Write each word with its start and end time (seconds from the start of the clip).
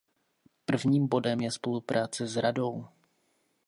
Prvním 0.65 1.07
bodem 1.09 1.39
je 1.41 1.51
spolupráce 1.51 2.27
s 2.27 2.37
Radou. 2.37 2.87